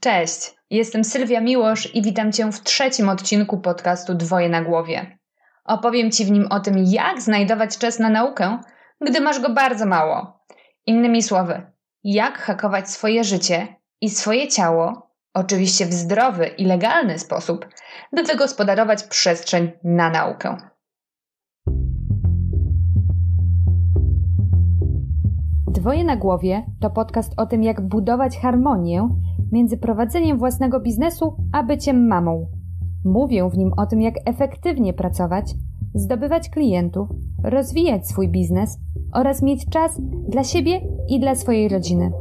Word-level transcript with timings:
Cześć, 0.00 0.54
jestem 0.70 1.04
Sylwia 1.04 1.40
Miłosz 1.40 1.94
i 1.94 2.02
witam 2.02 2.32
Cię 2.32 2.52
w 2.52 2.62
trzecim 2.62 3.08
odcinku 3.08 3.58
podcastu 3.58 4.14
Dwoje 4.14 4.48
na 4.48 4.62
głowie. 4.62 5.18
Opowiem 5.64 6.10
Ci 6.10 6.24
w 6.24 6.30
nim 6.30 6.46
o 6.50 6.60
tym, 6.60 6.74
jak 6.86 7.22
znajdować 7.22 7.78
czas 7.78 7.98
na 7.98 8.08
naukę, 8.08 8.58
gdy 9.00 9.20
masz 9.20 9.40
go 9.40 9.50
bardzo 9.50 9.86
mało. 9.86 10.40
Innymi 10.86 11.22
słowy, 11.22 11.72
jak 12.04 12.38
hakować 12.38 12.90
swoje 12.90 13.24
życie 13.24 13.76
i 14.00 14.10
swoje 14.10 14.48
ciało, 14.48 15.10
oczywiście 15.34 15.86
w 15.86 15.92
zdrowy 15.92 16.46
i 16.46 16.64
legalny 16.64 17.18
sposób, 17.18 17.68
by 18.12 18.22
wygospodarować 18.22 19.02
przestrzeń 19.02 19.72
na 19.84 20.10
naukę. 20.10 20.56
Dwoje 25.66 26.04
na 26.04 26.16
głowie 26.16 26.66
to 26.80 26.90
podcast 26.90 27.32
o 27.36 27.46
tym, 27.46 27.62
jak 27.62 27.80
budować 27.80 28.38
harmonię 28.38 29.08
między 29.52 29.76
prowadzeniem 29.76 30.38
własnego 30.38 30.80
biznesu 30.80 31.36
a 31.52 31.62
byciem 31.62 32.06
mamą. 32.06 32.46
Mówię 33.04 33.50
w 33.50 33.58
nim 33.58 33.72
o 33.76 33.86
tym, 33.86 34.02
jak 34.02 34.14
efektywnie 34.24 34.92
pracować, 34.92 35.54
zdobywać 35.94 36.50
klientów, 36.50 37.08
rozwijać 37.44 38.08
swój 38.08 38.28
biznes 38.28 38.78
oraz 39.12 39.42
mieć 39.42 39.66
czas 39.66 40.00
dla 40.28 40.44
siebie 40.44 40.80
i 41.08 41.20
dla 41.20 41.34
swojej 41.34 41.68
rodziny. 41.68 42.12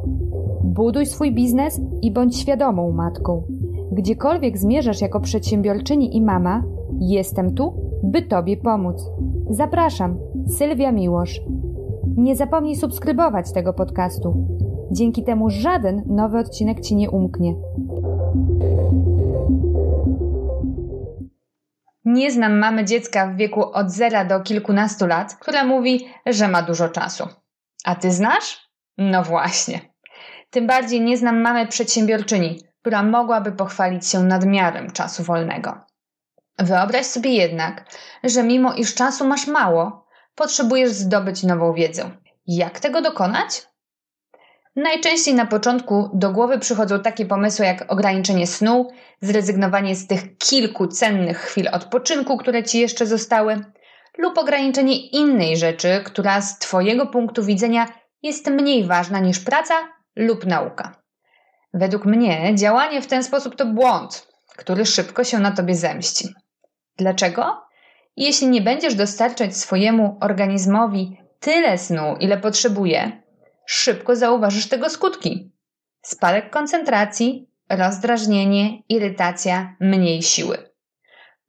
Buduj 0.64 1.06
swój 1.06 1.34
biznes 1.34 1.82
i 2.02 2.12
bądź 2.12 2.38
świadomą 2.38 2.92
matką. 2.92 3.44
Gdziekolwiek 3.92 4.58
zmierzasz 4.58 5.02
jako 5.02 5.20
przedsiębiorczyni 5.20 6.18
i 6.18 6.22
mama, 6.22 6.64
jestem 7.00 7.56
tu, 7.56 7.74
by 8.04 8.22
Tobie 8.22 8.58
pomóc. 8.58 9.12
Zapraszam, 9.50 10.18
Sylwia 10.48 10.92
Miłosz. 10.92 11.42
Nie 12.18 12.36
zapomnij 12.36 12.76
subskrybować 12.76 13.52
tego 13.52 13.74
podcastu. 13.74 14.48
Dzięki 14.92 15.24
temu 15.24 15.50
żaden 15.50 16.04
nowy 16.08 16.38
odcinek 16.38 16.82
Ci 16.82 16.96
nie 16.96 17.10
umknie. 17.10 17.54
Nie 22.06 22.32
znam 22.32 22.60
mamy 22.60 22.86
dziecka 22.86 23.28
w 23.28 23.36
wieku 23.36 23.72
od 23.72 23.92
zera 23.92 24.26
do 24.26 24.40
kilkunastu 24.40 25.08
lat, 25.08 25.36
która 25.36 25.64
mówi, 25.64 26.08
że 26.26 26.48
ma 26.48 26.62
dużo 26.62 26.90
czasu. 26.90 27.28
A 27.86 27.96
ty 27.96 28.12
znasz? 28.12 28.70
No 28.98 29.24
właśnie. 29.24 29.80
Tym 30.50 30.68
bardziej 30.68 31.02
nie 31.02 31.18
znam 31.18 31.42
mamy 31.42 31.68
przedsiębiorczyni, 31.68 32.60
która 32.82 33.04
mogłaby 33.04 33.52
pochwalić 33.52 34.08
się 34.08 34.24
nadmiarem 34.24 34.92
czasu 34.92 35.24
wolnego. 35.24 35.78
Wyobraź 36.60 37.06
sobie 37.06 37.34
jednak, 37.34 37.86
że 38.24 38.44
mimo 38.44 38.74
iż 38.74 38.96
czasu 38.96 39.28
masz 39.28 39.48
mało, 39.48 40.06
potrzebujesz 40.36 40.92
zdobyć 40.92 41.44
nową 41.44 41.74
wiedzę. 41.74 42.12
Jak 42.48 42.80
tego 42.80 43.02
dokonać? 43.02 43.69
Najczęściej 44.76 45.34
na 45.34 45.46
początku 45.46 46.10
do 46.14 46.32
głowy 46.32 46.60
przychodzą 46.60 47.00
takie 47.00 47.26
pomysły 47.26 47.66
jak 47.66 47.92
ograniczenie 47.92 48.48
snu, 48.48 48.88
zrezygnowanie 49.22 49.96
z 49.96 50.08
tych 50.08 50.38
kilku 50.38 50.88
cennych 50.88 51.38
chwil 51.38 51.68
odpoczynku, 51.72 52.38
które 52.38 52.64
ci 52.64 52.80
jeszcze 52.80 53.06
zostały, 53.06 53.66
lub 54.18 54.38
ograniczenie 54.38 55.08
innej 55.08 55.58
rzeczy, 55.58 56.02
która 56.06 56.42
z 56.42 56.60
Twojego 56.60 57.08
punktu 57.08 57.44
widzenia 57.44 57.88
jest 58.22 58.48
mniej 58.48 58.84
ważna 58.84 59.20
niż 59.20 59.40
praca 59.40 59.74
lub 60.16 60.46
nauka. 60.46 60.96
Według 61.74 62.06
mnie 62.06 62.56
działanie 62.56 63.02
w 63.02 63.08
ten 63.08 63.24
sposób 63.24 63.56
to 63.56 63.66
błąd, 63.66 64.28
który 64.58 64.86
szybko 64.86 65.24
się 65.24 65.40
na 65.40 65.52
Tobie 65.52 65.76
zemści. 65.76 66.28
Dlaczego? 66.98 67.62
Jeśli 68.18 68.48
nie 68.48 68.62
będziesz 68.62 68.96
dostarczać 68.96 69.58
swojemu 69.58 70.18
organizmowi 70.22 71.18
tyle 71.40 71.78
snu, 71.78 72.16
ile 72.20 72.38
potrzebuje, 72.38 73.22
szybko 73.70 74.16
zauważysz 74.16 74.70
tego 74.70 74.90
skutki. 74.90 75.52
Spadek 76.02 76.50
koncentracji, 76.50 77.50
rozdrażnienie, 77.70 78.82
irytacja, 78.90 79.76
mniej 79.80 80.24
siły. 80.24 80.70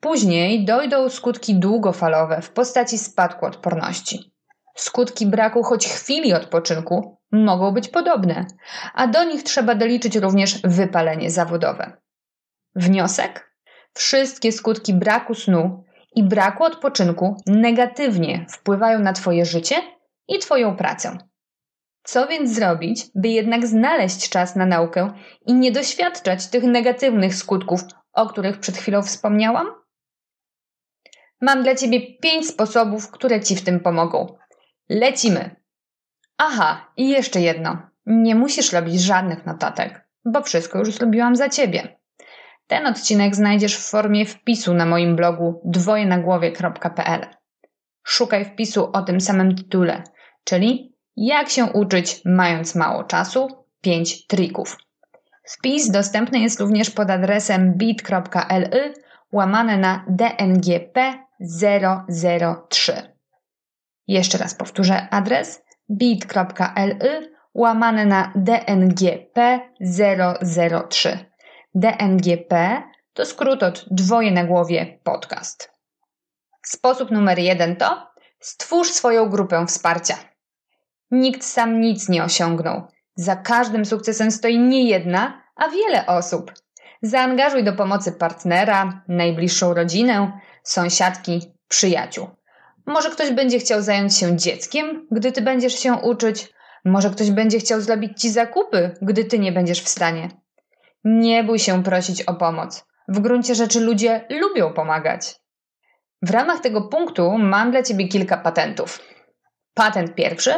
Później 0.00 0.64
dojdą 0.64 1.08
skutki 1.08 1.54
długofalowe 1.54 2.42
w 2.42 2.50
postaci 2.50 2.98
spadku 2.98 3.46
odporności. 3.46 4.32
Skutki 4.74 5.26
braku 5.26 5.62
choć 5.62 5.88
chwili 5.88 6.34
odpoczynku 6.34 7.18
mogą 7.32 7.72
być 7.72 7.88
podobne, 7.88 8.46
a 8.94 9.06
do 9.06 9.24
nich 9.24 9.42
trzeba 9.42 9.74
doliczyć 9.74 10.16
również 10.16 10.62
wypalenie 10.64 11.30
zawodowe. 11.30 11.92
Wniosek? 12.74 13.54
Wszystkie 13.94 14.52
skutki 14.52 14.94
braku 14.94 15.34
snu 15.34 15.84
i 16.14 16.22
braku 16.22 16.64
odpoczynku 16.64 17.36
negatywnie 17.46 18.46
wpływają 18.48 18.98
na 18.98 19.12
Twoje 19.12 19.44
życie 19.44 19.76
i 20.28 20.38
Twoją 20.38 20.76
pracę. 20.76 21.29
Co 22.02 22.26
więc 22.26 22.50
zrobić, 22.50 23.06
by 23.14 23.28
jednak 23.28 23.66
znaleźć 23.66 24.28
czas 24.28 24.56
na 24.56 24.66
naukę 24.66 25.12
i 25.46 25.54
nie 25.54 25.72
doświadczać 25.72 26.46
tych 26.46 26.62
negatywnych 26.62 27.34
skutków, 27.34 27.80
o 28.12 28.26
których 28.26 28.60
przed 28.60 28.76
chwilą 28.76 29.02
wspomniałam? 29.02 29.66
Mam 31.40 31.62
dla 31.62 31.74
Ciebie 31.74 32.16
pięć 32.16 32.48
sposobów, 32.48 33.10
które 33.10 33.40
Ci 33.40 33.56
w 33.56 33.64
tym 33.64 33.80
pomogą. 33.80 34.36
Lecimy! 34.88 35.56
Aha, 36.38 36.92
i 36.96 37.08
jeszcze 37.08 37.40
jedno. 37.40 37.78
Nie 38.06 38.34
musisz 38.34 38.72
robić 38.72 39.00
żadnych 39.00 39.46
notatek, 39.46 40.08
bo 40.24 40.42
wszystko 40.42 40.78
już 40.78 40.92
zrobiłam 40.92 41.36
za 41.36 41.48
Ciebie. 41.48 42.00
Ten 42.66 42.86
odcinek 42.86 43.34
znajdziesz 43.34 43.76
w 43.76 43.90
formie 43.90 44.26
wpisu 44.26 44.74
na 44.74 44.86
moim 44.86 45.16
blogu 45.16 45.62
dwojenagłowie.pl. 45.64 47.26
Szukaj 48.02 48.44
wpisu 48.44 48.90
o 48.92 49.02
tym 49.02 49.20
samym 49.20 49.54
tytule, 49.54 50.02
czyli 50.44 50.89
jak 51.16 51.48
się 51.48 51.64
uczyć 51.64 52.22
mając 52.24 52.74
mało 52.74 53.04
czasu? 53.04 53.48
5 53.80 54.26
trików. 54.26 54.76
Wpis 55.44 55.90
dostępny 55.90 56.38
jest 56.38 56.60
również 56.60 56.90
pod 56.90 57.10
adresem 57.10 57.74
bit.ly 57.74 58.94
łamane 59.32 59.76
na 59.76 60.04
dngp 60.08 61.14
003. 62.70 63.14
Jeszcze 64.06 64.38
raz 64.38 64.54
powtórzę 64.54 65.08
adres 65.10 65.62
bit.ly 65.90 67.32
łamane 67.54 68.06
na 68.06 68.32
dngp 68.36 69.60
003. 70.88 71.18
DNGP 71.74 72.82
to 73.12 73.26
skrót 73.26 73.62
od 73.62 73.84
dwoje 73.90 74.30
na 74.30 74.44
głowie 74.44 74.98
podcast. 75.02 75.72
Sposób 76.66 77.10
numer 77.10 77.38
jeden 77.38 77.76
to 77.76 78.06
stwórz 78.40 78.88
swoją 78.88 79.28
grupę 79.28 79.66
wsparcia. 79.66 80.29
Nikt 81.10 81.44
sam 81.44 81.80
nic 81.80 82.08
nie 82.08 82.24
osiągnął. 82.24 82.82
Za 83.16 83.36
każdym 83.36 83.84
sukcesem 83.84 84.30
stoi 84.30 84.58
nie 84.58 84.88
jedna, 84.88 85.42
a 85.56 85.68
wiele 85.68 86.06
osób. 86.06 86.52
Zaangażuj 87.02 87.64
do 87.64 87.72
pomocy 87.72 88.12
partnera, 88.12 89.02
najbliższą 89.08 89.74
rodzinę, 89.74 90.40
sąsiadki, 90.62 91.52
przyjaciół. 91.68 92.28
Może 92.86 93.10
ktoś 93.10 93.30
będzie 93.30 93.58
chciał 93.58 93.82
zająć 93.82 94.16
się 94.16 94.36
dzieckiem, 94.36 95.06
gdy 95.10 95.32
ty 95.32 95.42
będziesz 95.42 95.78
się 95.78 95.94
uczyć. 95.94 96.52
Może 96.84 97.10
ktoś 97.10 97.30
będzie 97.30 97.58
chciał 97.58 97.80
zrobić 97.80 98.20
ci 98.20 98.30
zakupy, 98.30 98.90
gdy 99.02 99.24
ty 99.24 99.38
nie 99.38 99.52
będziesz 99.52 99.82
w 99.82 99.88
stanie. 99.88 100.28
Nie 101.04 101.44
bój 101.44 101.58
się 101.58 101.82
prosić 101.82 102.22
o 102.22 102.34
pomoc. 102.34 102.86
W 103.08 103.20
gruncie 103.20 103.54
rzeczy 103.54 103.80
ludzie 103.80 104.26
lubią 104.30 104.72
pomagać. 104.72 105.40
W 106.22 106.30
ramach 106.30 106.60
tego 106.60 106.82
punktu 106.82 107.38
mam 107.38 107.70
dla 107.70 107.82
Ciebie 107.82 108.08
kilka 108.08 108.36
patentów. 108.36 109.00
Patent 109.74 110.14
pierwszy, 110.14 110.54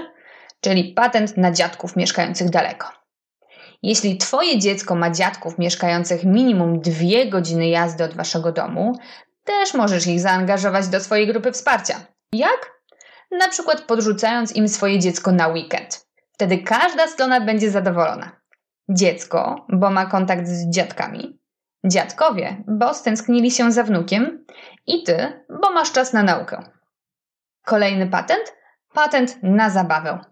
czyli 0.62 0.92
patent 0.92 1.36
na 1.36 1.52
dziadków 1.52 1.96
mieszkających 1.96 2.50
daleko. 2.50 2.88
Jeśli 3.82 4.18
Twoje 4.18 4.58
dziecko 4.58 4.94
ma 4.94 5.10
dziadków 5.10 5.58
mieszkających 5.58 6.24
minimum 6.24 6.80
dwie 6.80 7.30
godziny 7.30 7.68
jazdy 7.68 8.04
od 8.04 8.14
Waszego 8.14 8.52
domu, 8.52 8.98
też 9.44 9.74
możesz 9.74 10.06
ich 10.06 10.20
zaangażować 10.20 10.88
do 10.88 11.00
swojej 11.00 11.26
grupy 11.26 11.52
wsparcia. 11.52 12.00
Jak? 12.32 12.72
Na 13.30 13.48
przykład 13.48 13.80
podrzucając 13.80 14.56
im 14.56 14.68
swoje 14.68 14.98
dziecko 14.98 15.32
na 15.32 15.48
weekend. 15.48 16.06
Wtedy 16.32 16.58
każda 16.58 17.06
strona 17.06 17.40
będzie 17.40 17.70
zadowolona. 17.70 18.40
Dziecko, 18.88 19.66
bo 19.68 19.90
ma 19.90 20.06
kontakt 20.06 20.46
z 20.46 20.70
dziadkami. 20.70 21.38
Dziadkowie, 21.84 22.64
bo 22.68 22.94
stęsknili 22.94 23.50
się 23.50 23.72
za 23.72 23.82
wnukiem. 23.82 24.44
I 24.86 25.02
ty, 25.02 25.42
bo 25.60 25.72
masz 25.72 25.92
czas 25.92 26.12
na 26.12 26.22
naukę. 26.22 26.62
Kolejny 27.64 28.06
patent? 28.06 28.56
Patent 28.94 29.38
na 29.42 29.70
zabawę. 29.70 30.31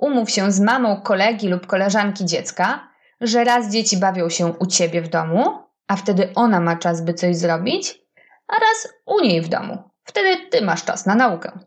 Umów 0.00 0.30
się 0.30 0.52
z 0.52 0.60
mamą 0.60 1.00
kolegi 1.00 1.48
lub 1.48 1.66
koleżanki 1.66 2.24
dziecka, 2.24 2.88
że 3.20 3.44
raz 3.44 3.72
dzieci 3.72 3.96
bawią 3.96 4.28
się 4.28 4.46
u 4.46 4.66
ciebie 4.66 5.02
w 5.02 5.08
domu, 5.08 5.62
a 5.88 5.96
wtedy 5.96 6.32
ona 6.34 6.60
ma 6.60 6.76
czas, 6.76 7.04
by 7.04 7.14
coś 7.14 7.36
zrobić, 7.36 7.98
a 8.48 8.52
raz 8.52 8.88
u 9.06 9.20
niej 9.20 9.40
w 9.40 9.48
domu. 9.48 9.90
Wtedy 10.04 10.46
ty 10.50 10.64
masz 10.64 10.84
czas 10.84 11.06
na 11.06 11.14
naukę. 11.14 11.58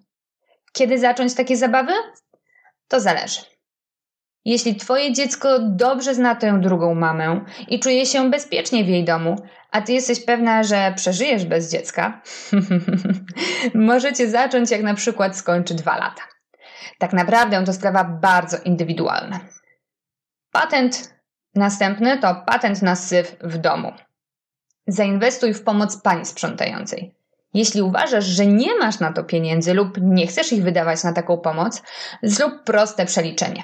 Kiedy 0.72 1.00
zacząć 1.00 1.34
takie 1.34 1.58
zabawy? 1.58 1.94
To 2.88 3.00
zależy. 3.00 3.42
Jeśli 4.46 4.76
Twoje 4.76 5.14
dziecko 5.14 5.60
dobrze 5.60 6.16
zna 6.16 6.36
tę 6.36 6.60
drugą 6.62 6.96
mamę 6.96 7.46
i 7.68 7.80
czuje 7.80 8.06
się 8.06 8.32
bezpiecznie 8.32 8.84
w 8.84 8.88
jej 8.88 9.06
domu, 9.06 9.36
a 9.72 9.82
Ty 9.82 9.94
jesteś 9.94 10.26
pewna, 10.26 10.64
że 10.64 10.94
przeżyjesz 10.96 11.46
bez 11.46 11.72
dziecka, 11.72 12.22
możecie 13.74 14.30
zacząć 14.30 14.72
jak 14.72 14.82
na 14.82 14.94
przykład 14.94 15.38
skończy 15.38 15.74
dwa 15.76 15.98
lata. 15.98 16.33
Tak 16.98 17.14
naprawdę 17.14 17.66
to 17.66 17.74
sprawa 17.74 18.04
bardzo 18.04 18.58
indywidualna. 18.58 19.40
Patent 20.52 21.14
Następny 21.56 22.18
to 22.18 22.36
patent 22.36 22.82
na 22.82 22.96
syf 22.96 23.36
w 23.42 23.58
domu. 23.58 23.94
Zainwestuj 24.88 25.54
w 25.54 25.64
pomoc 25.64 26.02
pani 26.02 26.26
sprzątającej. 26.26 27.16
Jeśli 27.54 27.82
uważasz, 27.82 28.26
że 28.26 28.46
nie 28.46 28.76
masz 28.76 29.00
na 29.00 29.14
to 29.14 29.24
pieniędzy 29.24 29.74
lub 29.74 29.98
nie 30.02 30.28
chcesz 30.28 30.54
ich 30.54 30.64
wydawać 30.64 31.04
na 31.04 31.14
taką 31.14 31.38
pomoc, 31.38 31.82
zrób 32.24 32.64
proste 32.64 33.06
przeliczenie. 33.06 33.64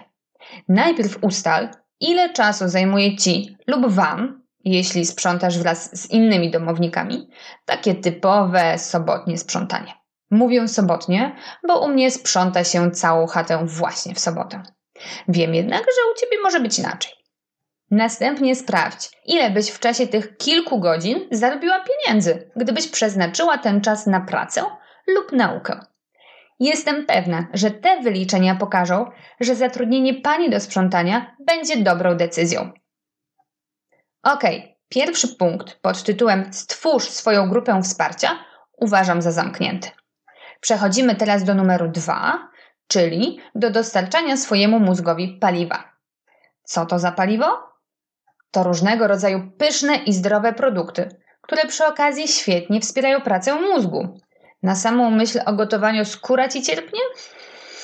Najpierw 0.67 1.17
ustal, 1.21 1.69
ile 1.99 2.33
czasu 2.33 2.67
zajmuje 2.67 3.17
ci 3.17 3.57
lub 3.67 3.93
wam, 3.93 4.43
jeśli 4.65 5.05
sprzątasz 5.05 5.57
wraz 5.59 6.01
z 6.01 6.09
innymi 6.09 6.51
domownikami, 6.51 7.29
takie 7.65 7.95
typowe 7.95 8.77
sobotnie 8.77 9.37
sprzątanie. 9.37 9.98
Mówię 10.31 10.67
sobotnie, 10.67 11.35
bo 11.67 11.79
u 11.79 11.87
mnie 11.87 12.11
sprząta 12.11 12.63
się 12.63 12.91
całą 12.91 13.27
chatę 13.27 13.65
właśnie 13.65 14.15
w 14.15 14.19
sobotę. 14.19 14.63
Wiem 15.27 15.55
jednak, 15.55 15.79
że 15.79 16.11
u 16.11 16.19
ciebie 16.19 16.41
może 16.43 16.59
być 16.59 16.79
inaczej. 16.79 17.11
Następnie 17.91 18.55
sprawdź, 18.55 19.11
ile 19.25 19.49
byś 19.49 19.69
w 19.69 19.79
czasie 19.79 20.07
tych 20.07 20.37
kilku 20.37 20.79
godzin 20.79 21.27
zarobiła 21.31 21.83
pieniędzy, 21.83 22.51
gdybyś 22.55 22.87
przeznaczyła 22.87 23.57
ten 23.57 23.81
czas 23.81 24.07
na 24.07 24.21
pracę 24.21 24.63
lub 25.07 25.31
naukę. 25.31 25.79
Jestem 26.59 27.05
pewna, 27.05 27.47
że 27.53 27.71
te 27.71 28.01
wyliczenia 28.01 28.55
pokażą, 28.55 29.05
że 29.39 29.55
zatrudnienie 29.55 30.13
pani 30.13 30.49
do 30.49 30.59
sprzątania 30.59 31.35
będzie 31.47 31.77
dobrą 31.77 32.17
decyzją. 32.17 32.71
Ok, 34.23 34.43
pierwszy 34.89 35.27
punkt 35.27 35.79
pod 35.81 36.03
tytułem 36.03 36.53
Stwórz 36.53 37.09
swoją 37.09 37.49
grupę 37.49 37.81
wsparcia 37.83 38.39
uważam 38.77 39.21
za 39.21 39.31
zamknięty. 39.31 39.89
Przechodzimy 40.59 41.15
teraz 41.15 41.43
do 41.43 41.55
numeru 41.55 41.87
dwa, 41.87 42.49
czyli 42.87 43.39
do 43.55 43.69
dostarczania 43.69 44.37
swojemu 44.37 44.79
mózgowi 44.79 45.37
paliwa. 45.41 45.83
Co 46.63 46.85
to 46.85 46.99
za 46.99 47.11
paliwo? 47.11 47.69
To 48.51 48.63
różnego 48.63 49.07
rodzaju 49.07 49.51
pyszne 49.57 49.95
i 49.95 50.13
zdrowe 50.13 50.53
produkty, 50.53 51.09
które 51.41 51.65
przy 51.65 51.85
okazji 51.85 52.27
świetnie 52.27 52.81
wspierają 52.81 53.21
pracę 53.21 53.55
mózgu. 53.55 54.19
Na 54.63 54.75
samą 54.75 55.11
myśl 55.11 55.39
o 55.45 55.53
gotowaniu 55.53 56.05
skóra 56.05 56.47
ci 56.47 56.61
cierpnie? 56.61 56.99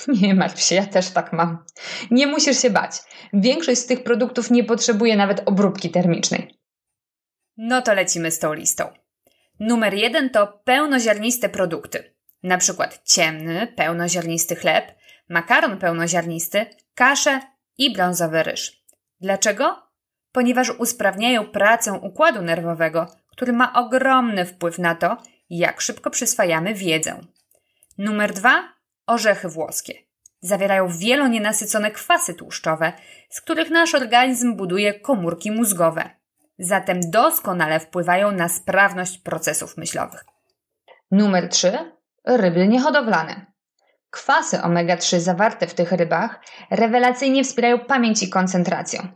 Nie 0.21 0.35
martw 0.35 0.61
się, 0.61 0.75
ja 0.75 0.85
też 0.85 1.09
tak 1.09 1.33
mam. 1.33 1.65
Nie 2.11 2.27
musisz 2.27 2.61
się 2.61 2.69
bać. 2.69 2.91
Większość 3.33 3.81
z 3.81 3.85
tych 3.85 4.03
produktów 4.03 4.51
nie 4.51 4.63
potrzebuje 4.63 5.17
nawet 5.17 5.41
obróbki 5.45 5.89
termicznej. 5.89 6.59
No 7.57 7.81
to 7.81 7.93
lecimy 7.93 8.31
z 8.31 8.39
tą 8.39 8.53
listą. 8.53 8.89
Numer 9.59 9.93
jeden 9.93 10.29
to 10.29 10.61
pełnoziarniste 10.63 11.49
produkty. 11.49 12.14
Na 12.45 12.57
przykład 12.57 13.01
ciemny, 13.05 13.67
pełnoziarnisty 13.75 14.55
chleb, 14.55 14.95
makaron 15.29 15.77
pełnoziarnisty, 15.77 16.65
kaszę 16.95 17.41
i 17.77 17.93
brązowy 17.93 18.43
ryż. 18.43 18.83
Dlaczego? 19.21 19.85
ponieważ 20.35 20.69
usprawniają 20.69 21.45
pracę 21.45 21.93
układu 21.93 22.41
nerwowego, 22.41 23.07
który 23.27 23.53
ma 23.53 23.73
ogromny 23.73 24.45
wpływ 24.45 24.79
na 24.79 24.95
to, 24.95 25.17
jak 25.49 25.81
szybko 25.81 26.09
przyswajamy 26.09 26.73
wiedzę. 26.73 27.21
Numer 27.97 28.33
dwa 28.33 28.73
orzechy 29.07 29.49
włoskie. 29.49 29.93
Zawierają 30.41 30.87
wielonienasycone 30.87 31.91
kwasy 31.91 32.33
tłuszczowe, 32.33 32.93
z 33.29 33.41
których 33.41 33.69
nasz 33.69 33.95
organizm 33.95 34.55
buduje 34.55 34.99
komórki 34.99 35.51
mózgowe. 35.51 36.09
Zatem 36.59 36.99
doskonale 37.11 37.79
wpływają 37.79 38.31
na 38.31 38.49
sprawność 38.49 39.17
procesów 39.17 39.77
myślowych. 39.77 40.25
Numer 41.11 41.49
3. 41.49 41.95
Ryby 42.27 42.67
niehodowlane. 42.67 43.45
Kwasy 44.09 44.57
omega-3 44.57 45.19
zawarte 45.19 45.67
w 45.67 45.73
tych 45.73 45.91
rybach 45.91 46.39
rewelacyjnie 46.71 47.43
wspierają 47.43 47.79
pamięć 47.79 48.23
i 48.23 48.29
koncentrację. 48.29 49.07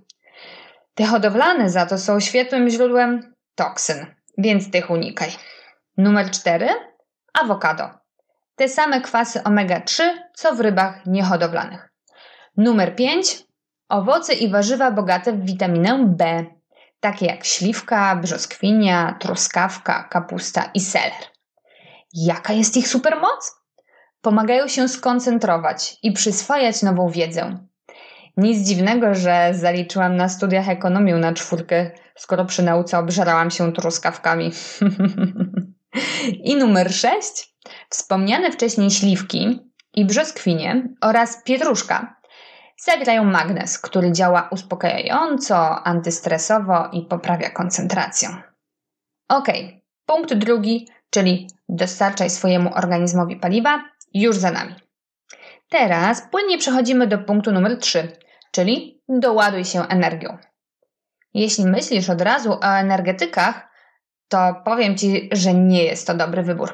Te 0.96 1.06
hodowlane 1.06 1.70
za 1.70 1.86
to 1.86 1.98
są 1.98 2.20
świetłym 2.20 2.70
źródłem 2.70 3.34
toksyn, 3.56 4.06
więc 4.38 4.72
tych 4.72 4.90
unikaj. 4.90 5.30
Numer 5.98 6.32
4. 6.32 6.70
Awokado. 7.34 7.90
Te 8.56 8.70
same 8.70 9.02
kwasy 9.02 9.40
omega-3, 9.44 10.04
co 10.34 10.56
w 10.56 10.60
rybach 10.60 11.06
niehodowlanych. 11.06 11.90
Numer 12.58 12.96
5. 12.96 13.44
Owoce 13.90 14.34
i 14.34 14.52
warzywa 14.52 14.92
bogate 14.92 15.34
w 15.34 15.46
witaminę 15.46 16.06
B, 16.08 16.46
takie 17.00 17.26
jak 17.26 17.46
śliwka, 17.46 18.16
brzoskwinia, 18.16 19.18
truskawka, 19.20 20.04
kapusta 20.04 20.72
i 20.74 20.80
seler. 20.80 21.39
Jaka 22.14 22.54
jest 22.54 22.78
ich 22.78 22.88
supermoc? 22.88 23.56
Pomagają 24.22 24.68
się 24.68 24.88
skoncentrować 24.88 25.98
i 26.04 26.12
przyswajać 26.12 26.84
nową 26.84 27.10
wiedzę. 27.10 27.58
Nic 28.38 28.68
dziwnego, 28.68 29.16
że 29.16 29.52
zaliczyłam 29.54 30.16
na 30.16 30.30
studiach 30.30 30.70
ekonomię 30.70 31.16
na 31.16 31.34
czwórkę, 31.34 31.92
skoro 32.16 32.46
przy 32.46 32.64
nauce 32.64 32.98
obżerałam 32.98 33.52
się 33.52 33.74
truskawkami. 33.74 34.52
I 36.50 36.56
numer 36.56 36.94
sześć. 36.94 37.56
Wspomniane 37.90 38.52
wcześniej 38.52 38.92
śliwki 38.92 39.60
i 39.94 40.06
brzoskwinie 40.06 40.90
oraz 41.02 41.44
pietruszka 41.44 42.16
zawierają 42.78 43.24
magnez, 43.24 43.80
który 43.80 44.12
działa 44.12 44.50
uspokajająco, 44.52 45.84
antystresowo 45.84 46.90
i 46.94 47.02
poprawia 47.02 47.50
koncentrację. 47.50 48.30
Ok, 49.30 49.48
punkt 50.06 50.34
drugi, 50.34 50.88
czyli 51.10 51.48
dostarczaj 51.70 52.30
swojemu 52.30 52.76
organizmowi 52.76 53.36
paliwa, 53.36 53.84
już 54.14 54.36
za 54.36 54.52
nami. 54.52 54.76
Teraz 55.70 56.22
płynnie 56.32 56.58
przechodzimy 56.58 57.08
do 57.08 57.18
punktu 57.18 57.52
numer 57.52 57.78
3, 57.78 58.18
czyli 58.52 59.02
doładuj 59.10 59.66
się 59.66 59.88
energią. 59.88 60.38
Jeśli 61.34 61.66
myślisz 61.66 62.10
od 62.10 62.22
razu 62.22 62.54
o 62.54 62.78
energetykach, 62.78 63.70
to 64.28 64.62
powiem 64.66 64.98
Ci, 64.98 65.30
że 65.32 65.54
nie 65.54 65.84
jest 65.84 66.08
to 66.08 66.14
dobry 66.14 66.44
wybór. 66.44 66.74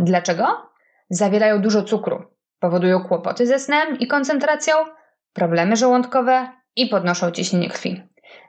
Dlaczego? 0.00 0.70
Zawierają 1.10 1.60
dużo 1.60 1.82
cukru, 1.82 2.24
powodują 2.58 3.04
kłopoty 3.04 3.46
ze 3.46 3.58
snem 3.58 3.98
i 3.98 4.06
koncentracją, 4.06 4.74
problemy 5.32 5.76
żołądkowe 5.76 6.48
i 6.76 6.86
podnoszą 6.86 7.30
ciśnienie 7.30 7.70
krwi. 7.70 8.02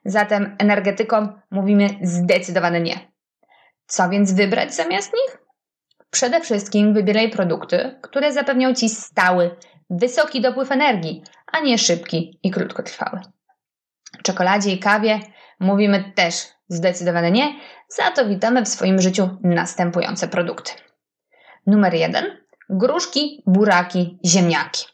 Zatem 0.06 0.56
energetykom 0.60 1.42
mówimy 1.52 1.90
zdecydowane 2.02 2.82
nie. 2.82 3.15
Co 3.88 4.10
więc 4.10 4.34
wybrać 4.34 4.74
zamiast 4.74 5.14
nich? 5.14 5.38
Przede 6.10 6.42
wszystkim 6.42 6.94
wybieraj 6.94 7.30
produkty, 7.30 8.00
które 8.02 8.34
zapewnią 8.34 8.74
Ci 8.74 8.90
stały, 8.90 9.56
wysoki 9.90 10.42
dopływ 10.42 10.72
energii, 10.72 11.24
a 11.52 11.60
nie 11.60 11.78
szybki 11.78 12.40
i 12.44 12.52
krótkotrwały. 12.52 13.22
Czekoladzie 14.24 14.72
i 14.72 14.80
kawie 14.80 15.20
mówimy 15.60 16.12
też 16.16 16.36
zdecydowane 16.70 17.32
nie, 17.32 17.60
za 17.88 18.12
to 18.12 18.26
witamy 18.26 18.66
w 18.66 18.68
swoim 18.68 19.02
życiu 19.02 19.38
następujące 19.44 20.28
produkty. 20.28 20.72
Numer 21.68 21.94
jeden: 21.94 22.26
gruszki, 22.70 23.44
buraki, 23.48 24.20
ziemniaki. 24.26 24.86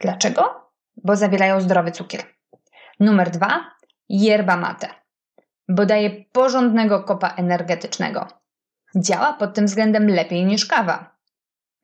Dlaczego? 0.00 0.70
Bo 0.96 1.16
zawierają 1.16 1.60
zdrowy 1.60 1.92
cukier. 1.92 2.22
Numer 3.00 3.30
dwa: 3.30 3.70
yerba 4.08 4.56
mate, 4.56 4.88
bo 5.68 5.86
daje 5.86 6.24
porządnego 6.32 7.02
kopa 7.02 7.28
energetycznego. 7.36 8.28
Działa 8.96 9.32
pod 9.32 9.54
tym 9.54 9.66
względem 9.66 10.08
lepiej 10.08 10.44
niż 10.44 10.66
kawa. 10.66 11.16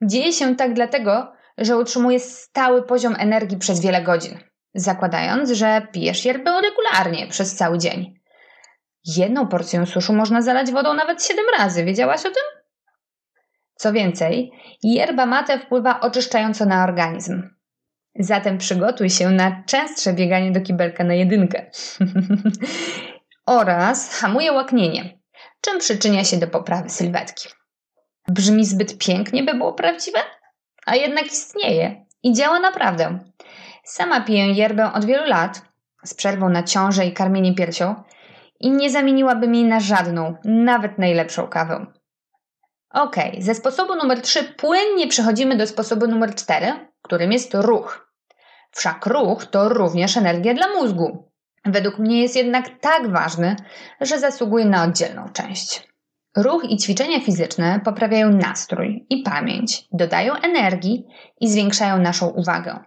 Dzieje 0.01 0.33
się 0.33 0.55
tak 0.55 0.73
dlatego, 0.73 1.33
że 1.57 1.77
utrzymuje 1.77 2.19
stały 2.19 2.83
poziom 2.83 3.15
energii 3.19 3.57
przez 3.57 3.81
wiele 3.81 4.01
godzin, 4.01 4.39
zakładając, 4.73 5.51
że 5.51 5.87
pijesz 5.91 6.25
yerbę 6.25 6.51
regularnie 6.61 7.27
przez 7.27 7.55
cały 7.55 7.77
dzień. 7.77 8.19
Jedną 9.05 9.47
porcję 9.47 9.85
suszu 9.85 10.13
można 10.13 10.41
zalać 10.41 10.71
wodą 10.71 10.93
nawet 10.93 11.23
7 11.23 11.45
razy. 11.57 11.85
Wiedziałaś 11.85 12.19
o 12.19 12.29
tym? 12.29 12.43
Co 13.75 13.93
więcej, 13.93 14.51
yerba 14.83 15.25
mate 15.25 15.59
wpływa 15.59 15.99
oczyszczająco 15.99 16.65
na 16.65 16.83
organizm. 16.83 17.49
Zatem 18.15 18.57
przygotuj 18.57 19.09
się 19.09 19.29
na 19.29 19.63
częstsze 19.65 20.13
bieganie 20.13 20.51
do 20.51 20.61
kibelka 20.61 21.03
na 21.03 21.13
jedynkę. 21.13 21.65
Oraz 23.51 24.19
hamuje 24.19 24.51
łaknienie, 24.51 25.19
czym 25.61 25.79
przyczynia 25.79 26.23
się 26.23 26.37
do 26.37 26.47
poprawy 26.47 26.89
sylwetki. 26.89 27.49
Brzmi 28.27 28.65
zbyt 28.65 28.97
pięknie, 28.97 29.43
by 29.43 29.53
było 29.53 29.73
prawdziwe? 29.73 30.19
a 30.85 30.95
jednak 30.95 31.25
istnieje 31.25 32.05
i 32.23 32.33
działa 32.33 32.59
naprawdę. 32.59 33.19
Sama 33.83 34.21
piję 34.21 34.53
yerbę 34.53 34.93
od 34.93 35.05
wielu 35.05 35.25
lat, 35.25 35.61
z 36.03 36.13
przerwą 36.13 36.49
na 36.49 36.63
ciążę 36.63 37.05
i 37.05 37.13
karmienie 37.13 37.55
piersią 37.55 38.03
i 38.59 38.71
nie 38.71 38.89
zamieniłabym 38.89 39.55
jej 39.55 39.63
na 39.63 39.79
żadną, 39.79 40.35
nawet 40.43 40.97
najlepszą 40.97 41.47
kawę. 41.47 41.85
Ok, 42.93 43.15
ze 43.39 43.55
sposobu 43.55 43.95
numer 43.95 44.21
3 44.21 44.43
płynnie 44.43 45.07
przechodzimy 45.07 45.55
do 45.57 45.67
sposobu 45.67 46.07
numer 46.07 46.35
4, 46.35 46.89
którym 47.01 47.31
jest 47.31 47.53
ruch. 47.53 48.13
Wszak 48.71 49.05
ruch 49.05 49.45
to 49.45 49.69
również 49.69 50.17
energia 50.17 50.53
dla 50.53 50.67
mózgu. 50.67 51.30
Według 51.65 51.99
mnie 51.99 52.21
jest 52.21 52.35
jednak 52.35 52.79
tak 52.79 53.11
ważny, 53.11 53.55
że 54.01 54.19
zasługuje 54.19 54.65
na 54.65 54.83
oddzielną 54.83 55.29
część. 55.33 55.87
Ruch 56.37 56.63
i 56.69 56.77
ćwiczenia 56.77 57.19
fizyczne 57.19 57.79
poprawiają 57.85 58.29
nastrój 58.29 59.05
i 59.09 59.23
pamięć, 59.23 59.87
dodają 59.91 60.33
energii 60.33 61.05
i 61.41 61.49
zwiększają 61.49 61.97
naszą 61.97 62.27
uwagę. 62.27 62.79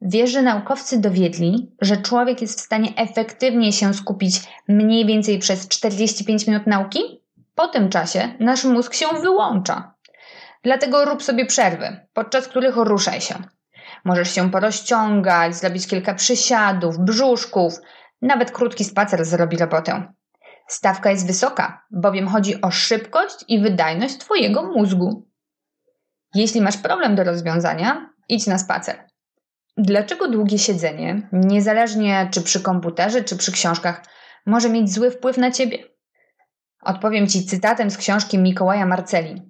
Wiesz, 0.00 0.30
że 0.30 0.42
naukowcy 0.42 1.00
dowiedli, 1.00 1.72
że 1.80 1.96
człowiek 1.96 2.40
jest 2.40 2.58
w 2.58 2.64
stanie 2.64 2.92
efektywnie 2.96 3.72
się 3.72 3.94
skupić 3.94 4.34
mniej 4.68 5.06
więcej 5.06 5.38
przez 5.38 5.68
45 5.68 6.46
minut 6.46 6.66
nauki? 6.66 7.00
Po 7.54 7.68
tym 7.68 7.88
czasie 7.88 8.34
nasz 8.40 8.64
mózg 8.64 8.94
się 8.94 9.06
wyłącza. 9.22 9.94
Dlatego 10.62 11.04
rób 11.04 11.22
sobie 11.22 11.46
przerwy, 11.46 12.06
podczas 12.12 12.48
których 12.48 12.76
ruszaj 12.76 13.20
się. 13.20 13.34
Możesz 14.04 14.34
się 14.34 14.50
porozciągać, 14.50 15.56
zrobić 15.56 15.86
kilka 15.86 16.14
przysiadów, 16.14 16.98
brzuszków, 16.98 17.74
nawet 18.22 18.50
krótki 18.50 18.84
spacer 18.84 19.24
zrobi 19.24 19.56
robotę. 19.56 20.12
Stawka 20.68 21.10
jest 21.10 21.26
wysoka, 21.26 21.82
bowiem 21.90 22.28
chodzi 22.28 22.60
o 22.60 22.70
szybkość 22.70 23.44
i 23.48 23.60
wydajność 23.60 24.18
Twojego 24.18 24.62
mózgu. 24.62 25.28
Jeśli 26.34 26.60
masz 26.60 26.76
problem 26.76 27.14
do 27.14 27.24
rozwiązania, 27.24 28.10
idź 28.28 28.46
na 28.46 28.58
spacer. 28.58 29.06
Dlaczego 29.76 30.28
długie 30.28 30.58
siedzenie, 30.58 31.28
niezależnie 31.32 32.28
czy 32.32 32.42
przy 32.42 32.60
komputerze, 32.60 33.24
czy 33.24 33.36
przy 33.36 33.52
książkach, 33.52 34.02
może 34.46 34.68
mieć 34.68 34.92
zły 34.92 35.10
wpływ 35.10 35.38
na 35.38 35.50
Ciebie? 35.50 35.78
Odpowiem 36.82 37.28
Ci 37.28 37.46
cytatem 37.46 37.90
z 37.90 37.96
książki 37.96 38.38
Mikołaja 38.38 38.86
Marceli 38.86 39.42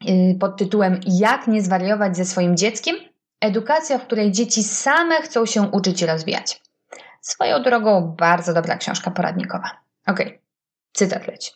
yy, 0.00 0.34
pod 0.40 0.56
tytułem 0.58 1.00
Jak 1.06 1.46
nie 1.46 1.62
zwariować 1.62 2.16
ze 2.16 2.24
swoim 2.24 2.56
dzieckiem? 2.56 2.96
Edukacja, 3.40 3.98
w 3.98 4.06
której 4.06 4.32
dzieci 4.32 4.62
same 4.62 5.22
chcą 5.22 5.46
się 5.46 5.62
uczyć 5.62 6.02
i 6.02 6.06
rozwijać. 6.06 6.62
Swoją 7.20 7.62
drogą 7.62 8.14
bardzo 8.18 8.54
dobra 8.54 8.76
książka 8.76 9.10
poradnikowa. 9.10 9.70
Ok, 10.06 10.18
cytat 10.92 11.26
leci. 11.26 11.50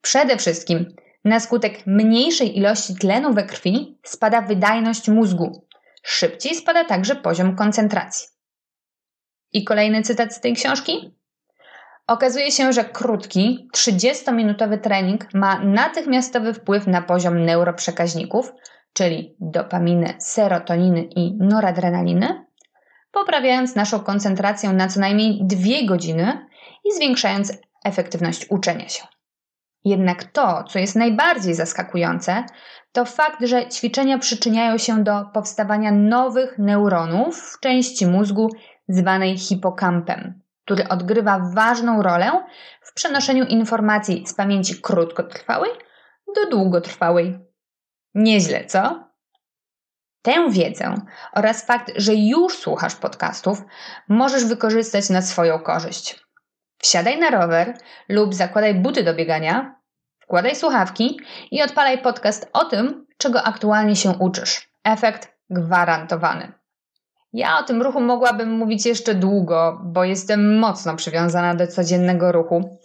Przede 0.00 0.36
wszystkim 0.36 0.96
na 1.24 1.40
skutek 1.40 1.86
mniejszej 1.86 2.58
ilości 2.58 2.94
tlenu 2.94 3.34
we 3.34 3.44
krwi 3.44 3.98
spada 4.04 4.40
wydajność 4.42 5.08
mózgu. 5.08 5.66
Szybciej 6.02 6.54
spada 6.54 6.84
także 6.84 7.16
poziom 7.16 7.56
koncentracji. 7.56 8.28
I 9.52 9.64
kolejny 9.64 10.02
cytat 10.02 10.34
z 10.34 10.40
tej 10.40 10.54
książki. 10.54 11.14
Okazuje 12.06 12.52
się, 12.52 12.72
że 12.72 12.84
krótki, 12.84 13.68
30-minutowy 13.74 14.80
trening 14.80 15.34
ma 15.34 15.58
natychmiastowy 15.64 16.54
wpływ 16.54 16.86
na 16.86 17.02
poziom 17.02 17.44
neuroprzekaźników, 17.44 18.52
czyli 18.98 19.36
dopaminy, 19.40 20.14
serotoniny 20.18 21.02
i 21.02 21.36
noradrenaliny, 21.36 22.44
poprawiając 23.12 23.76
naszą 23.76 24.00
koncentrację 24.00 24.72
na 24.72 24.88
co 24.88 25.00
najmniej 25.00 25.40
dwie 25.42 25.86
godziny 25.86 26.46
i 26.84 26.92
zwiększając 26.92 27.52
efektywność 27.84 28.46
uczenia 28.50 28.88
się. 28.88 29.02
Jednak 29.84 30.24
to, 30.24 30.64
co 30.64 30.78
jest 30.78 30.96
najbardziej 30.96 31.54
zaskakujące, 31.54 32.44
to 32.92 33.04
fakt, 33.04 33.46
że 33.46 33.68
ćwiczenia 33.68 34.18
przyczyniają 34.18 34.78
się 34.78 35.04
do 35.04 35.24
powstawania 35.34 35.92
nowych 35.92 36.58
neuronów 36.58 37.40
w 37.40 37.60
części 37.60 38.06
mózgu 38.06 38.48
zwanej 38.88 39.38
hipokampem, 39.38 40.40
który 40.64 40.88
odgrywa 40.88 41.50
ważną 41.54 42.02
rolę 42.02 42.30
w 42.82 42.94
przenoszeniu 42.94 43.44
informacji 43.44 44.26
z 44.26 44.34
pamięci 44.34 44.80
krótkotrwałej 44.80 45.70
do 46.34 46.50
długotrwałej. 46.50 47.47
Nieźle, 48.18 48.64
co? 48.64 49.04
Tę 50.22 50.50
wiedzę 50.50 50.94
oraz 51.32 51.66
fakt, 51.66 51.92
że 51.96 52.14
już 52.14 52.58
słuchasz 52.58 52.94
podcastów, 52.94 53.62
możesz 54.08 54.44
wykorzystać 54.44 55.10
na 55.10 55.22
swoją 55.22 55.58
korzyść. 55.58 56.20
Wsiadaj 56.78 57.18
na 57.18 57.30
rower 57.30 57.78
lub 58.08 58.34
zakładaj 58.34 58.74
buty 58.74 59.04
do 59.04 59.14
biegania, 59.14 59.80
wkładaj 60.20 60.56
słuchawki 60.56 61.20
i 61.50 61.62
odpalaj 61.62 61.98
podcast 61.98 62.50
o 62.52 62.64
tym, 62.64 63.06
czego 63.18 63.42
aktualnie 63.42 63.96
się 63.96 64.10
uczysz. 64.10 64.70
Efekt 64.84 65.34
gwarantowany. 65.50 66.52
Ja 67.32 67.58
o 67.58 67.62
tym 67.62 67.82
ruchu 67.82 68.00
mogłabym 68.00 68.50
mówić 68.50 68.86
jeszcze 68.86 69.14
długo, 69.14 69.80
bo 69.84 70.04
jestem 70.04 70.58
mocno 70.58 70.96
przywiązana 70.96 71.54
do 71.54 71.66
codziennego 71.66 72.32
ruchu. 72.32 72.78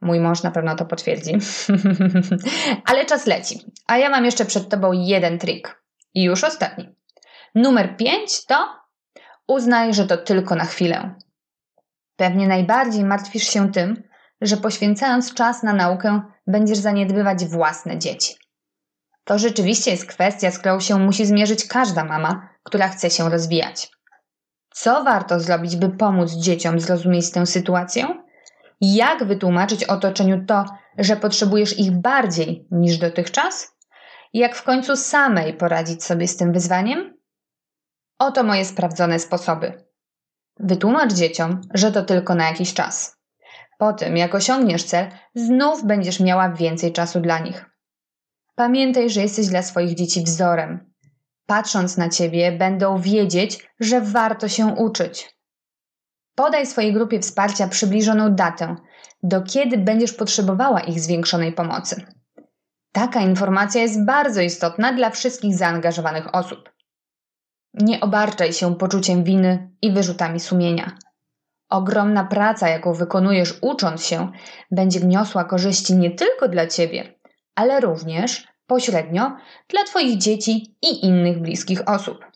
Mój 0.00 0.20
mąż 0.20 0.42
na 0.42 0.50
pewno 0.50 0.76
to 0.76 0.84
potwierdzi. 0.84 1.32
Ale 2.90 3.06
czas 3.06 3.26
leci. 3.26 3.60
A 3.86 3.98
ja 3.98 4.10
mam 4.10 4.24
jeszcze 4.24 4.44
przed 4.44 4.68
Tobą 4.68 4.92
jeden 4.92 5.38
trik. 5.38 5.82
I 6.14 6.22
już 6.24 6.44
ostatni. 6.44 6.88
Numer 7.54 7.96
5 7.96 8.46
to 8.46 8.68
uznaj, 9.48 9.94
że 9.94 10.06
to 10.06 10.16
tylko 10.16 10.54
na 10.54 10.64
chwilę. 10.64 11.14
Pewnie 12.16 12.48
najbardziej 12.48 13.04
martwisz 13.04 13.48
się 13.48 13.72
tym, 13.72 14.02
że 14.40 14.56
poświęcając 14.56 15.34
czas 15.34 15.62
na 15.62 15.72
naukę, 15.72 16.20
będziesz 16.46 16.78
zaniedbywać 16.78 17.44
własne 17.44 17.98
dzieci. 17.98 18.34
To 19.24 19.38
rzeczywiście 19.38 19.90
jest 19.90 20.06
kwestia, 20.06 20.50
z 20.50 20.58
którą 20.58 20.80
się 20.80 20.98
musi 20.98 21.26
zmierzyć 21.26 21.66
każda 21.66 22.04
mama, 22.04 22.48
która 22.62 22.88
chce 22.88 23.10
się 23.10 23.30
rozwijać. 23.30 23.90
Co 24.70 25.04
warto 25.04 25.40
zrobić, 25.40 25.76
by 25.76 25.88
pomóc 25.88 26.32
dzieciom 26.32 26.80
zrozumieć 26.80 27.30
tę 27.30 27.46
sytuację? 27.46 28.27
Jak 28.80 29.24
wytłumaczyć 29.24 29.84
otoczeniu 29.84 30.44
to, 30.46 30.64
że 30.98 31.16
potrzebujesz 31.16 31.78
ich 31.78 32.00
bardziej 32.00 32.66
niż 32.70 32.98
dotychczas? 32.98 33.76
Jak 34.32 34.56
w 34.56 34.62
końcu 34.62 34.96
samej 34.96 35.54
poradzić 35.54 36.04
sobie 36.04 36.28
z 36.28 36.36
tym 36.36 36.52
wyzwaniem? 36.52 37.18
Oto 38.18 38.42
moje 38.42 38.64
sprawdzone 38.64 39.18
sposoby. 39.18 39.84
Wytłumacz 40.60 41.12
dzieciom, 41.12 41.60
że 41.74 41.92
to 41.92 42.02
tylko 42.02 42.34
na 42.34 42.48
jakiś 42.48 42.74
czas. 42.74 43.16
Po 43.78 43.92
tym, 43.92 44.16
jak 44.16 44.34
osiągniesz 44.34 44.84
cel, 44.84 45.10
znów 45.34 45.86
będziesz 45.86 46.20
miała 46.20 46.48
więcej 46.48 46.92
czasu 46.92 47.20
dla 47.20 47.38
nich. 47.38 47.70
Pamiętaj, 48.54 49.10
że 49.10 49.20
jesteś 49.20 49.46
dla 49.46 49.62
swoich 49.62 49.94
dzieci 49.94 50.22
wzorem. 50.22 50.92
Patrząc 51.46 51.96
na 51.96 52.08
ciebie, 52.08 52.52
będą 52.52 53.00
wiedzieć, 53.00 53.68
że 53.80 54.00
warto 54.00 54.48
się 54.48 54.66
uczyć. 54.66 55.37
Podaj 56.38 56.66
swojej 56.66 56.92
grupie 56.92 57.20
wsparcia 57.20 57.68
przybliżoną 57.68 58.34
datę, 58.34 58.76
do 59.22 59.42
kiedy 59.42 59.78
będziesz 59.78 60.12
potrzebowała 60.12 60.80
ich 60.80 61.00
zwiększonej 61.00 61.52
pomocy. 61.52 62.06
Taka 62.92 63.20
informacja 63.20 63.82
jest 63.82 64.04
bardzo 64.04 64.40
istotna 64.40 64.92
dla 64.92 65.10
wszystkich 65.10 65.54
zaangażowanych 65.54 66.34
osób. 66.34 66.72
Nie 67.74 68.00
obarczaj 68.00 68.52
się 68.52 68.76
poczuciem 68.76 69.24
winy 69.24 69.70
i 69.82 69.92
wyrzutami 69.92 70.40
sumienia. 70.40 70.98
Ogromna 71.70 72.24
praca, 72.24 72.68
jaką 72.68 72.92
wykonujesz 72.92 73.58
ucząc 73.60 74.04
się, 74.04 74.32
będzie 74.70 75.00
wniosła 75.00 75.44
korzyści 75.44 75.96
nie 75.96 76.10
tylko 76.10 76.48
dla 76.48 76.66
ciebie, 76.66 77.18
ale 77.54 77.80
również 77.80 78.48
pośrednio 78.66 79.36
dla 79.68 79.84
Twoich 79.84 80.18
dzieci 80.18 80.76
i 80.82 81.06
innych 81.06 81.38
bliskich 81.40 81.88
osób. 81.88 82.26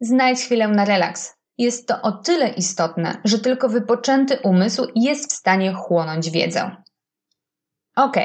Znajdź 0.00 0.40
chwilę 0.40 0.68
na 0.68 0.84
relaks. 0.84 1.39
Jest 1.60 1.88
to 1.88 2.02
o 2.02 2.12
tyle 2.12 2.48
istotne, 2.48 3.20
że 3.24 3.38
tylko 3.38 3.68
wypoczęty 3.68 4.38
umysł 4.44 4.86
jest 4.94 5.30
w 5.30 5.34
stanie 5.34 5.72
chłonąć 5.72 6.30
wiedzę. 6.30 6.76
Ok, 7.96 8.16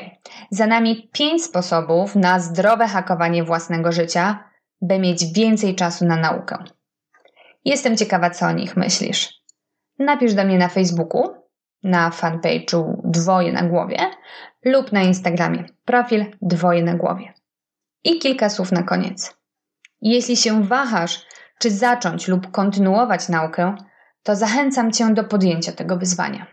za 0.51 0.68
nami 0.68 1.10
pięć 1.13 1.44
sposobów 1.44 2.15
na 2.15 2.39
zdrowe 2.39 2.88
hakowanie 2.88 3.44
własnego 3.44 3.92
życia, 3.92 4.50
by 4.82 5.00
mieć 5.00 5.34
więcej 5.34 5.75
czasu 5.75 6.06
na 6.06 6.15
naukę. 6.15 6.63
Jestem 7.65 7.98
ciekawa, 7.98 8.30
co 8.30 8.46
o 8.46 8.51
nich 8.51 8.77
myślisz. 8.77 9.34
Napisz 10.00 10.34
do 10.34 10.44
mnie 10.44 10.58
na 10.58 10.70
Facebooku, 10.70 11.24
na 11.84 12.10
fanpage'u 12.10 13.01
Dwoje 13.04 13.54
na 13.54 13.63
głowie 13.63 14.00
lub 14.65 14.92
na 14.92 15.01
Instagramie, 15.01 15.65
profil 15.86 16.25
Dwoje 16.42 16.84
na 16.84 16.94
głowie. 16.94 17.34
I 18.04 18.20
kilka 18.20 18.50
słów 18.50 18.72
na 18.72 18.84
koniec. 18.84 19.38
Jeśli 20.01 20.38
się 20.38 20.63
wahasz, 20.63 21.25
czy 21.60 21.72
zacząć 21.72 22.28
lub 22.28 22.52
kontynuować 22.52 23.30
naukę, 23.30 23.76
to 24.24 24.36
zachęcam 24.36 24.92
Cię 24.92 25.14
do 25.14 25.24
podjęcia 25.24 25.72
tego 25.72 25.98
wyzwania. 25.98 26.48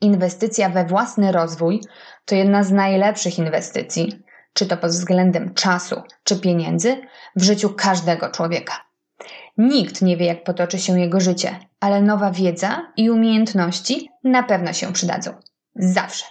Inwestycja 0.00 0.68
we 0.68 0.84
własny 0.84 1.32
rozwój 1.32 1.80
to 2.24 2.34
jedna 2.34 2.62
z 2.62 2.72
najlepszych 2.72 3.38
inwestycji, 3.38 4.22
czy 4.52 4.66
to 4.66 4.76
pod 4.76 4.90
względem 4.90 5.54
czasu, 5.54 6.02
czy 6.24 6.40
pieniędzy, 6.40 6.96
w 7.36 7.42
życiu 7.42 7.70
każdego 7.70 8.30
człowieka. 8.30 8.72
Nikt 9.58 10.02
nie 10.02 10.16
wie, 10.16 10.26
jak 10.26 10.44
potoczy 10.44 10.78
się 10.78 11.00
jego 11.00 11.20
życie, 11.20 11.58
ale 11.80 12.02
nowa 12.02 12.30
wiedza 12.30 12.92
i 12.96 13.10
umiejętności 13.10 14.10
na 14.24 14.42
pewno 14.42 14.72
się 14.72 14.92
przydadzą. 14.92 15.30
Zawsze. 15.74 16.24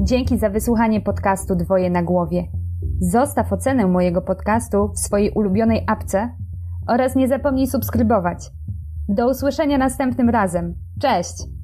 Dzięki 0.00 0.38
za 0.38 0.50
wysłuchanie 0.50 1.00
podcastu 1.00 1.56
Dwoje 1.56 1.90
na 1.90 2.02
głowie. 2.02 2.57
Zostaw 3.00 3.52
ocenę 3.52 3.86
mojego 3.86 4.22
podcastu 4.22 4.88
w 4.88 4.98
swojej 4.98 5.30
ulubionej 5.30 5.84
apce 5.86 6.36
oraz 6.86 7.16
nie 7.16 7.28
zapomnij 7.28 7.66
subskrybować. 7.66 8.50
Do 9.08 9.30
usłyszenia 9.30 9.78
następnym 9.78 10.28
razem. 10.28 10.74
Cześć! 11.00 11.57